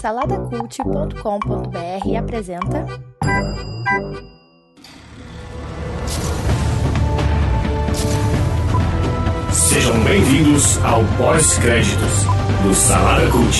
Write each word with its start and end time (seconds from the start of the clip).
Saladacult.com.br 0.00 2.16
apresenta. 2.18 2.84
Sejam 9.52 10.02
bem-vindos 10.02 10.82
ao 10.82 11.02
pós-créditos 11.16 12.24
do 12.64 12.74
Salada 12.74 13.30
Cult. 13.30 13.56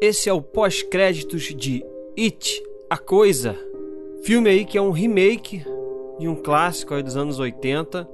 Esse 0.00 0.30
é 0.30 0.32
o 0.32 0.40
pós-créditos 0.40 1.54
de 1.54 1.84
It, 2.18 2.62
a 2.88 2.96
Coisa. 2.96 3.54
Filme 4.22 4.48
aí 4.48 4.64
que 4.64 4.78
é 4.78 4.82
um 4.82 4.90
remake 4.90 5.62
de 6.20 6.28
um 6.28 6.36
clássico 6.36 6.92
aí 6.92 7.02
dos 7.02 7.16
anos 7.16 7.38
80, 7.38 8.06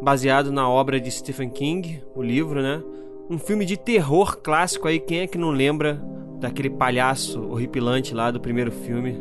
baseado 0.00 0.52
na 0.52 0.68
obra 0.68 1.00
de 1.00 1.10
Stephen 1.10 1.50
King, 1.50 2.00
o 2.14 2.22
livro, 2.22 2.62
né? 2.62 2.80
Um 3.28 3.36
filme 3.36 3.66
de 3.66 3.76
terror 3.76 4.36
clássico 4.38 4.86
aí, 4.86 5.00
quem 5.00 5.18
é 5.18 5.26
que 5.26 5.36
não 5.36 5.50
lembra 5.50 6.00
daquele 6.38 6.70
palhaço 6.70 7.42
horripilante 7.42 8.14
lá 8.14 8.30
do 8.30 8.40
primeiro 8.40 8.70
filme? 8.70 9.18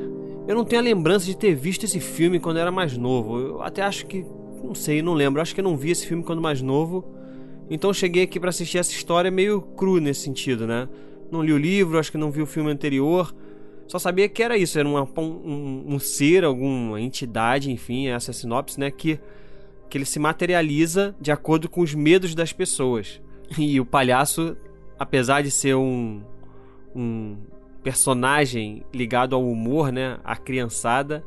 Eu 0.48 0.56
não 0.56 0.64
tenho 0.64 0.82
a 0.82 0.86
lembrança 0.86 1.26
de 1.26 1.36
ter 1.36 1.56
visto 1.56 1.84
esse 1.84 2.00
filme 2.00 2.40
quando 2.40 2.58
era 2.58 2.72
mais 2.72 2.96
novo. 2.96 3.40
Eu 3.40 3.62
até 3.64 3.82
acho 3.82 4.06
que, 4.06 4.24
não 4.64 4.76
sei, 4.76 5.02
não 5.02 5.16
lembro. 5.16 5.42
Acho 5.42 5.56
que 5.56 5.60
eu 5.60 5.64
não 5.64 5.76
vi 5.76 5.90
esse 5.90 6.06
filme 6.06 6.24
quando 6.24 6.40
mais 6.40 6.62
novo. 6.62 7.12
Então 7.72 7.92
cheguei 7.92 8.24
aqui 8.24 8.40
para 8.40 8.50
assistir 8.50 8.78
essa 8.78 8.92
história 8.92 9.32
meio 9.32 9.62
cru 9.62 10.00
nesse 10.00 10.22
sentido, 10.22 10.68
né? 10.68 10.88
Não 11.32 11.42
li 11.42 11.52
o 11.52 11.58
livro, 11.58 11.98
acho 11.98 12.12
que 12.12 12.18
não 12.20 12.30
vi 12.30 12.42
o 12.44 12.46
filme 12.46 12.72
anterior. 12.72 13.34
Só 13.88 13.98
sabia 13.98 14.28
que 14.28 14.44
era 14.44 14.58
isso, 14.58 14.78
era 14.78 14.88
uma, 14.88 15.08
um, 15.18 15.96
um, 15.96 16.00
ser, 16.00 16.44
alguma 16.44 17.00
entidade, 17.00 17.72
enfim, 17.72 18.08
essa 18.08 18.34
sinopse, 18.34 18.80
né? 18.80 18.92
Que, 18.92 19.20
que 19.90 19.98
ele 19.98 20.06
se 20.06 20.20
materializa 20.20 21.16
de 21.22 21.32
acordo 21.32 21.70
com 21.70 21.82
os 21.82 21.94
medos 21.94 22.36
das 22.36 22.52
pessoas. 22.52 23.22
E 23.58 23.80
o 23.80 23.86
palhaço, 23.86 24.58
apesar 25.00 25.42
de 25.42 25.50
ser 25.50 25.74
um, 25.76 26.22
um 26.94 27.38
personagem 27.82 28.84
ligado 28.94 29.34
ao 29.34 29.50
humor, 29.50 29.90
né? 29.90 30.20
A 30.22 30.36
criançada, 30.36 31.24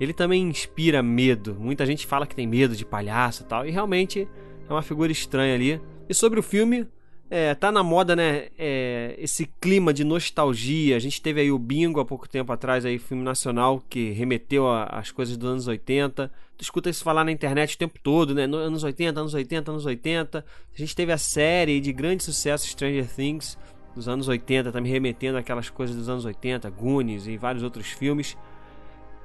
ele 0.00 0.14
também 0.14 0.42
inspira 0.42 1.02
medo. 1.02 1.56
Muita 1.60 1.84
gente 1.84 2.06
fala 2.06 2.26
que 2.26 2.34
tem 2.34 2.46
medo 2.46 2.74
de 2.74 2.86
palhaço 2.86 3.42
e 3.42 3.46
tal, 3.46 3.66
e 3.66 3.70
realmente 3.70 4.26
é 4.66 4.72
uma 4.72 4.80
figura 4.80 5.12
estranha 5.12 5.54
ali. 5.54 5.78
E 6.08 6.14
sobre 6.14 6.40
o 6.40 6.42
filme, 6.42 6.86
é, 7.30 7.54
tá 7.54 7.70
na 7.70 7.82
moda, 7.82 8.16
né? 8.16 8.48
É, 8.58 9.14
esse 9.18 9.46
clima 9.60 9.92
de 9.92 10.02
nostalgia. 10.02 10.96
A 10.96 10.98
gente 10.98 11.20
teve 11.20 11.40
aí 11.40 11.52
o 11.52 11.58
Bingo 11.58 12.00
há 12.00 12.04
pouco 12.04 12.28
tempo 12.28 12.52
atrás, 12.52 12.84
aí, 12.84 12.98
filme 12.98 13.22
nacional 13.22 13.82
que 13.88 14.10
remeteu 14.12 14.66
às 14.70 15.10
coisas 15.10 15.36
dos 15.36 15.50
anos 15.50 15.66
80. 15.66 16.30
Tu 16.56 16.62
escuta 16.62 16.88
isso 16.88 17.04
falar 17.04 17.24
na 17.24 17.32
internet 17.32 17.74
o 17.74 17.78
tempo 17.78 17.98
todo, 18.02 18.34
né? 18.34 18.44
Anos 18.44 18.82
80, 18.82 19.20
anos 19.20 19.34
80, 19.34 19.70
anos 19.70 19.84
80. 19.84 20.44
A 20.74 20.78
gente 20.78 20.96
teve 20.96 21.12
a 21.12 21.18
série 21.18 21.80
de 21.80 21.92
grande 21.92 22.24
sucesso 22.24 22.66
Stranger 22.66 23.06
Things 23.06 23.58
dos 23.94 24.08
anos 24.08 24.28
80, 24.28 24.70
tá 24.70 24.80
me 24.80 24.88
remetendo 24.88 25.38
àquelas 25.38 25.68
coisas 25.68 25.96
dos 25.96 26.08
anos 26.08 26.24
80, 26.24 26.70
Goonies 26.70 27.26
e 27.26 27.36
vários 27.36 27.62
outros 27.62 27.88
filmes. 27.88 28.36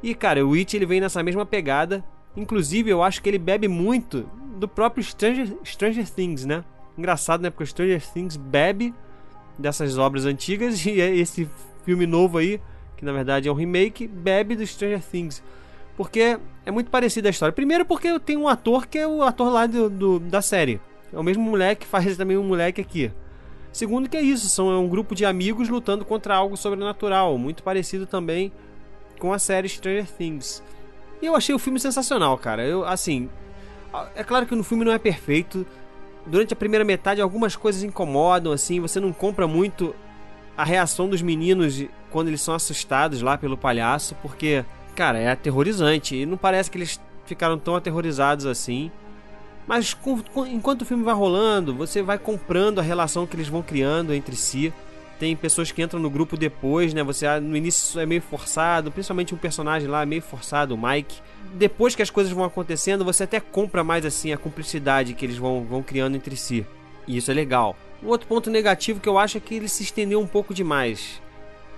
E 0.01 0.13
cara, 0.13 0.45
o 0.45 0.53
It 0.55 0.75
ele 0.75 0.85
vem 0.85 0.99
nessa 0.99 1.23
mesma 1.23 1.45
pegada. 1.45 2.03
Inclusive, 2.35 2.89
eu 2.89 3.03
acho 3.03 3.21
que 3.21 3.29
ele 3.29 3.37
bebe 3.37 3.67
muito 3.67 4.27
do 4.57 4.67
próprio 4.67 5.03
Stranger, 5.03 5.55
Stranger 5.63 6.09
Things, 6.09 6.45
né? 6.45 6.63
Engraçado, 6.97 7.41
né? 7.41 7.49
Porque 7.49 7.65
Stranger 7.65 8.01
Things 8.01 8.37
bebe 8.37 8.93
dessas 9.57 9.97
obras 9.97 10.25
antigas 10.25 10.83
e 10.85 10.99
é 11.01 11.15
esse 11.15 11.49
filme 11.83 12.05
novo 12.05 12.37
aí, 12.37 12.61
que 12.95 13.05
na 13.05 13.11
verdade 13.11 13.47
é 13.47 13.51
um 13.51 13.55
remake, 13.55 14.07
bebe 14.07 14.55
do 14.55 14.65
Stranger 14.65 15.01
Things. 15.01 15.43
Porque 15.95 16.39
é 16.65 16.71
muito 16.71 16.89
parecida 16.89 17.29
a 17.29 17.31
história. 17.31 17.53
Primeiro 17.53 17.85
porque 17.85 18.19
tenho 18.19 18.41
um 18.41 18.47
ator 18.47 18.87
que 18.87 18.97
é 18.97 19.07
o 19.07 19.21
ator 19.21 19.51
lá 19.51 19.67
do, 19.67 19.89
do, 19.89 20.19
da 20.19 20.41
série. 20.41 20.81
É 21.11 21.19
o 21.19 21.23
mesmo 21.23 21.43
moleque 21.43 21.81
que 21.81 21.87
faz 21.87 22.17
também 22.17 22.37
um 22.37 22.43
moleque 22.43 22.81
aqui. 22.81 23.11
Segundo 23.71 24.09
que 24.09 24.17
é 24.17 24.21
isso, 24.21 24.49
são 24.49 24.71
é 24.71 24.77
um 24.77 24.87
grupo 24.87 25.15
de 25.15 25.25
amigos 25.25 25.69
lutando 25.69 26.05
contra 26.05 26.35
algo 26.35 26.55
sobrenatural, 26.55 27.37
muito 27.37 27.63
parecido 27.63 28.05
também 28.05 28.51
com 29.19 29.33
a 29.33 29.39
série 29.39 29.67
Stranger 29.67 30.07
Things. 30.11 30.63
E 31.21 31.25
eu 31.25 31.35
achei 31.35 31.53
o 31.53 31.59
filme 31.59 31.79
sensacional, 31.79 32.37
cara. 32.37 32.63
Eu 32.63 32.85
assim, 32.85 33.29
é 34.15 34.23
claro 34.23 34.45
que 34.45 34.55
no 34.55 34.63
filme 34.63 34.83
não 34.85 34.91
é 34.91 34.99
perfeito, 34.99 35.65
durante 36.25 36.53
a 36.53 36.55
primeira 36.55 36.85
metade 36.85 37.21
algumas 37.21 37.55
coisas 37.55 37.83
incomodam, 37.83 38.51
assim, 38.51 38.79
você 38.79 38.99
não 38.99 39.11
compra 39.11 39.47
muito 39.47 39.95
a 40.57 40.63
reação 40.63 41.09
dos 41.09 41.21
meninos 41.21 41.83
quando 42.11 42.27
eles 42.27 42.41
são 42.41 42.53
assustados 42.53 43.21
lá 43.21 43.37
pelo 43.37 43.57
palhaço, 43.57 44.15
porque, 44.21 44.63
cara, 44.95 45.17
é 45.17 45.31
aterrorizante. 45.31 46.15
E 46.15 46.25
não 46.25 46.37
parece 46.37 46.69
que 46.69 46.77
eles 46.77 46.99
ficaram 47.25 47.57
tão 47.57 47.75
aterrorizados 47.75 48.45
assim. 48.45 48.91
Mas 49.65 49.93
com, 49.93 50.21
com, 50.21 50.45
enquanto 50.45 50.81
o 50.81 50.85
filme 50.85 51.03
vai 51.03 51.15
rolando, 51.15 51.73
você 51.73 52.01
vai 52.01 52.17
comprando 52.17 52.79
a 52.79 52.83
relação 52.83 53.25
que 53.25 53.35
eles 53.35 53.47
vão 53.47 53.61
criando 53.61 54.13
entre 54.13 54.35
si. 54.35 54.73
Tem 55.23 55.37
pessoas 55.37 55.71
que 55.71 55.81
entram 55.81 56.01
no 56.01 56.09
grupo 56.09 56.35
depois, 56.35 56.93
né? 56.93 57.01
Você 57.01 57.25
ah, 57.25 57.39
no 57.39 57.55
início 57.55 57.97
é 57.97 58.05
meio 58.05 58.21
forçado, 58.21 58.91
principalmente 58.91 59.33
um 59.33 59.37
personagem 59.37 59.87
lá 59.87 60.05
meio 60.05 60.21
forçado, 60.21 60.75
o 60.75 60.77
Mike 60.77 61.21
depois 61.53 61.95
que 61.95 62.01
as 62.01 62.09
coisas 62.09 62.33
vão 62.33 62.43
acontecendo, 62.43 63.05
você 63.05 63.23
até 63.23 63.39
compra 63.39 63.85
mais 63.85 64.05
assim 64.05 64.33
a 64.33 64.37
cumplicidade 64.37 65.13
que 65.13 65.25
eles 65.25 65.37
vão, 65.37 65.63
vão 65.63 65.81
criando 65.81 66.17
entre 66.17 66.35
si. 66.35 66.65
E 67.07 67.15
isso 67.15 67.31
é 67.31 67.33
legal. 67.33 67.73
Um 68.03 68.07
outro 68.07 68.27
ponto 68.27 68.49
negativo 68.49 68.99
que 68.99 69.07
eu 69.07 69.17
acho 69.17 69.37
é 69.37 69.39
que 69.39 69.55
ele 69.55 69.69
se 69.69 69.83
estendeu 69.83 70.19
um 70.19 70.27
pouco 70.27 70.53
demais. 70.53 71.21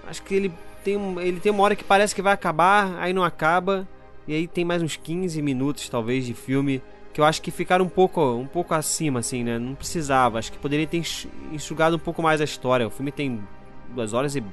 Acho 0.07 0.23
que 0.23 0.33
ele 0.33 0.51
tem, 0.83 0.97
ele 1.19 1.39
tem 1.39 1.51
uma 1.51 1.61
hora 1.61 1.75
que 1.75 1.83
parece 1.83 2.15
que 2.15 2.23
vai 2.23 2.33
acabar, 2.33 2.97
aí 2.97 3.13
não 3.13 3.23
acaba. 3.23 3.87
E 4.27 4.33
aí 4.33 4.47
tem 4.47 4.65
mais 4.65 4.81
uns 4.81 4.95
15 4.95 5.39
minutos, 5.43 5.87
talvez, 5.87 6.25
de 6.25 6.33
filme 6.33 6.81
que 7.15 7.21
eu 7.21 7.23
acho 7.23 7.41
que 7.41 7.49
ficaram 7.49 7.85
um 7.85 7.89
pouco, 7.89 8.21
um 8.21 8.45
pouco 8.45 8.73
acima, 8.73 9.21
assim, 9.21 9.41
né? 9.41 9.57
Não 9.57 9.73
precisava. 9.73 10.37
Acho 10.37 10.51
que 10.51 10.57
poderia 10.57 10.85
ter 10.85 11.01
enxugado 11.49 11.95
um 11.95 11.99
pouco 11.99 12.21
mais 12.21 12.41
a 12.41 12.43
história. 12.43 12.85
O 12.85 12.89
filme 12.89 13.09
tem 13.09 13.41
duas 13.91 14.11
horas 14.11 14.35
e 14.35 14.43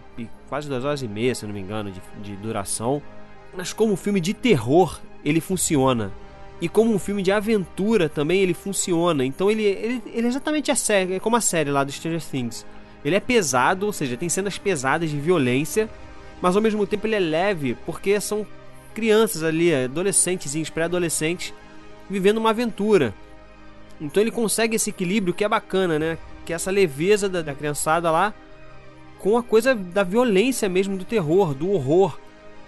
quase 0.49 0.69
duas 0.69 0.85
horas 0.85 1.03
e 1.03 1.09
meia, 1.09 1.35
se 1.35 1.45
não 1.45 1.53
me 1.53 1.59
engano, 1.59 1.91
de, 1.91 2.01
de 2.23 2.37
duração. 2.37 3.03
Mas 3.53 3.73
como 3.73 3.97
filme 3.97 4.21
de 4.21 4.33
terror, 4.33 5.01
ele 5.25 5.41
funciona. 5.41 6.13
E 6.61 6.69
como 6.69 6.95
um 6.95 7.01
filme 7.01 7.21
de 7.21 7.33
aventura 7.33 8.09
também 8.09 8.41
ele 8.41 8.55
funciona. 8.55 9.25
Então 9.25 9.51
ele, 9.51 9.65
ele, 9.65 10.03
ele 10.07 10.27
é 10.29 10.31
exatamente 10.31 10.71
a 10.71 10.77
série, 10.77 11.15
é 11.15 11.19
como 11.19 11.35
a 11.35 11.41
série 11.41 11.69
lá 11.69 11.83
do 11.83 11.91
Stranger 11.91 12.23
Things. 12.23 12.65
Ele 13.05 13.17
é 13.17 13.21
pesado, 13.21 13.87
ou 13.87 13.93
seja, 13.93 14.17
tem 14.17 14.29
cenas 14.29 14.57
pesadas 14.57 15.11
de 15.11 15.19
violência, 15.19 15.91
mas 16.41 16.55
ao 16.55 16.63
mesmo 16.63 16.87
tempo 16.87 17.09
ele 17.09 17.17
é 17.17 17.19
leve, 17.19 17.77
porque 17.85 18.21
são 18.21 18.47
crianças 18.95 19.43
ali, 19.43 19.75
adolescentezinhos, 19.75 20.71
pré-adolescentes, 20.71 21.53
vivendo 22.09 22.39
uma 22.39 22.51
aventura. 22.51 23.15
Então 24.01 24.21
ele 24.21 24.31
consegue 24.31 24.77
esse 24.77 24.91
equilíbrio 24.91 25.35
que 25.35 25.45
é 25.45 25.49
bacana, 25.49 25.99
né? 25.99 26.19
Que 26.45 26.53
é 26.53 26.57
essa 26.57 26.71
leveza 26.71 27.29
da, 27.29 27.43
da 27.43 27.55
criançada 27.55 28.11
lá 28.11 28.35
com 29.19 29.39
a 29.39 29.43
coisa 29.43 29.75
da 29.75 30.03
violência 30.03 30.69
mesmo, 30.69 30.97
do 30.97 31.05
terror, 31.05 31.55
do 31.55 31.71
horror 31.71 32.19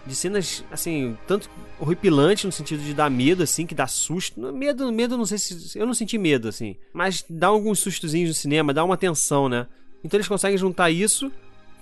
de 0.06 0.14
cenas, 0.14 0.64
assim, 0.70 1.16
tanto 1.26 1.48
horripilantes 1.80 2.44
no 2.44 2.52
sentido 2.52 2.82
de 2.82 2.94
dar 2.94 3.10
medo, 3.10 3.42
assim, 3.42 3.66
que 3.66 3.74
dá 3.74 3.86
susto. 3.86 4.40
Medo, 4.52 4.92
medo, 4.92 5.16
não 5.16 5.26
sei 5.26 5.38
se. 5.38 5.78
Eu 5.78 5.86
não 5.86 5.94
senti 5.94 6.18
medo, 6.18 6.48
assim. 6.48 6.76
Mas 6.92 7.24
dá 7.28 7.48
alguns 7.48 7.80
sustozinhos 7.80 8.28
no 8.28 8.34
cinema, 8.34 8.72
dá 8.72 8.84
uma 8.84 8.96
tensão, 8.96 9.48
né? 9.48 9.66
Então 10.04 10.16
eles 10.16 10.28
conseguem 10.28 10.58
juntar 10.58 10.90
isso 10.90 11.32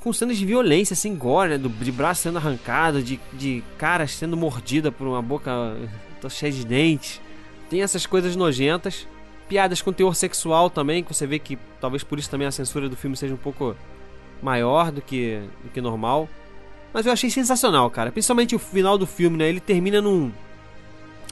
com 0.00 0.12
cenas 0.12 0.36
de 0.38 0.46
violência, 0.46 0.94
assim, 0.94 1.14
gore, 1.14 1.50
né? 1.50 1.58
De 1.58 1.92
braço 1.92 2.22
sendo 2.22 2.38
arrancado, 2.38 3.02
de, 3.02 3.20
de 3.32 3.62
cara 3.76 4.06
sendo 4.06 4.36
mordida 4.36 4.90
por 4.90 5.06
uma 5.06 5.20
boca 5.20 5.76
cheia 6.30 6.52
de 6.52 6.64
dentes. 6.64 7.20
Tem 7.72 7.80
essas 7.80 8.04
coisas 8.04 8.36
nojentas. 8.36 9.08
Piadas 9.48 9.80
com 9.80 9.94
teor 9.94 10.14
sexual 10.14 10.68
também, 10.68 11.02
que 11.02 11.14
você 11.14 11.26
vê 11.26 11.38
que 11.38 11.58
talvez 11.80 12.04
por 12.04 12.18
isso 12.18 12.28
também 12.28 12.46
a 12.46 12.50
censura 12.50 12.86
do 12.86 12.98
filme 12.98 13.16
seja 13.16 13.32
um 13.32 13.38
pouco 13.38 13.74
maior 14.42 14.92
do 14.92 15.00
que, 15.00 15.40
do 15.64 15.70
que 15.70 15.80
normal. 15.80 16.28
Mas 16.92 17.06
eu 17.06 17.12
achei 17.12 17.30
sensacional, 17.30 17.88
cara. 17.88 18.12
Principalmente 18.12 18.54
o 18.54 18.58
final 18.58 18.98
do 18.98 19.06
filme, 19.06 19.38
né? 19.38 19.48
Ele 19.48 19.58
termina 19.58 20.02
num. 20.02 20.30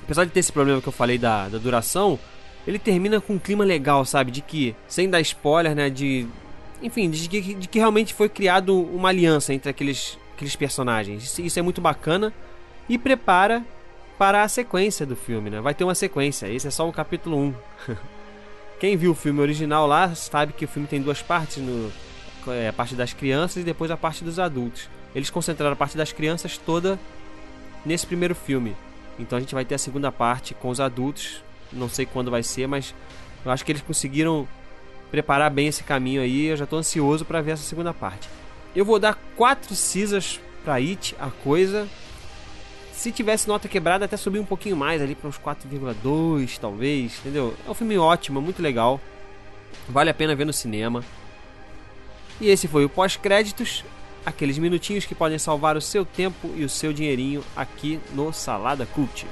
Apesar 0.03 0.25
de 0.25 0.31
ter 0.31 0.41
esse 0.41 0.51
problema 0.51 0.81
que 0.81 0.89
eu 0.89 0.93
falei 0.93 1.19
da, 1.19 1.47
da 1.47 1.59
duração, 1.59 2.19
ele 2.67 2.79
termina 2.79 3.21
com 3.21 3.35
um 3.35 3.39
clima 3.39 3.63
legal, 3.63 4.07
sabe? 4.07 4.31
De 4.31 4.41
que, 4.41 4.75
sem 4.89 5.11
dar 5.11 5.21
spoiler, 5.21 5.75
né? 5.75 5.91
De. 5.91 6.27
Enfim, 6.83 7.11
de 7.11 7.29
que, 7.29 7.55
de 7.55 7.69
que 7.69 7.79
realmente 7.79 8.15
foi 8.15 8.31
criado 8.31 8.81
uma 8.81 9.11
aliança 9.11 9.53
entre 9.53 9.69
aqueles, 9.69 10.19
aqueles 10.35 10.57
personagens. 10.57 11.23
Isso, 11.23 11.43
isso 11.43 11.59
é 11.59 11.63
muito 11.63 11.83
bacana. 11.83 12.33
E 12.89 12.97
prepara 12.97 13.63
para 14.21 14.43
a 14.43 14.49
sequência 14.49 15.07
do 15.07 15.17
filme, 15.17 15.49
né? 15.49 15.63
Vai 15.63 15.73
ter 15.73 15.83
uma 15.83 15.95
sequência. 15.95 16.47
Esse 16.47 16.69
é 16.69 16.71
só 16.71 16.87
o 16.87 16.93
capítulo 16.93 17.39
1. 17.39 17.55
Quem 18.79 18.95
viu 18.95 19.13
o 19.13 19.15
filme 19.15 19.41
original 19.41 19.87
lá 19.87 20.15
sabe 20.15 20.53
que 20.53 20.67
o 20.67 20.69
filme 20.69 20.87
tem 20.87 21.01
duas 21.01 21.23
partes 21.23 21.57
no, 21.57 21.91
é, 22.49 22.69
a 22.69 22.73
parte 22.75 22.95
das 22.95 23.15
crianças 23.15 23.63
e 23.63 23.65
depois 23.65 23.91
a 23.91 23.97
parte 23.97 24.23
dos 24.23 24.39
adultos. 24.39 24.91
Eles 25.15 25.31
concentraram 25.31 25.73
a 25.73 25.77
parte 25.77 25.97
das 25.97 26.13
crianças 26.13 26.59
toda 26.59 27.01
nesse 27.83 28.07
primeiro 28.07 28.35
filme. 28.35 28.77
Então 29.19 29.39
a 29.39 29.41
gente 29.41 29.55
vai 29.55 29.65
ter 29.65 29.77
a 29.77 29.79
segunda 29.79 30.13
parte 30.13 30.53
com 30.53 30.69
os 30.69 30.81
adultos. 30.81 31.43
Não 31.73 31.89
sei 31.89 32.05
quando 32.05 32.31
vai 32.31 32.43
ser, 32.43 32.69
mas 32.69 32.95
eu 33.43 33.51
acho 33.51 33.65
que 33.65 33.73
eles 33.73 33.81
conseguiram 33.81 34.47
preparar 35.11 35.51
bem 35.51 35.67
esse 35.67 35.83
caminho 35.83 36.21
aí. 36.21 36.45
Eu 36.45 36.59
já 36.59 36.65
estou 36.65 36.79
ansioso 36.79 37.25
para 37.25 37.41
ver 37.41 37.53
essa 37.53 37.63
segunda 37.63 37.95
parte. 37.95 38.29
Eu 38.77 38.85
vou 38.85 38.99
dar 38.99 39.19
quatro 39.35 39.75
cisas 39.75 40.39
para 40.63 40.75
It, 40.75 41.17
a 41.19 41.31
coisa. 41.43 41.89
Se 43.01 43.11
tivesse 43.11 43.49
nota 43.49 43.67
quebrada, 43.67 44.05
até 44.05 44.15
subir 44.15 44.41
um 44.41 44.45
pouquinho 44.45 44.77
mais 44.77 45.01
ali 45.01 45.15
para 45.15 45.27
uns 45.27 45.39
4,2 45.39 46.59
talvez, 46.59 47.19
entendeu? 47.21 47.57
É 47.67 47.71
um 47.71 47.73
filme 47.73 47.97
ótimo, 47.97 48.41
é 48.41 48.43
muito 48.43 48.61
legal. 48.61 49.01
Vale 49.89 50.11
a 50.11 50.15
pena 50.15 50.35
ver 50.35 50.45
no 50.45 50.53
cinema. 50.53 51.03
E 52.39 52.51
esse 52.51 52.69
foi 52.69 52.85
o 52.85 52.91
pós-créditos, 52.91 53.87
aqueles 54.27 54.59
minutinhos 54.59 55.07
que 55.07 55.15
podem 55.15 55.39
salvar 55.39 55.79
o 55.79 55.81
seu 55.81 56.05
tempo 56.05 56.51
e 56.55 56.63
o 56.63 56.69
seu 56.69 56.93
dinheirinho 56.93 57.43
aqui 57.57 57.99
no 58.13 58.35
Salada 58.35 58.85
Cult. 58.85 59.27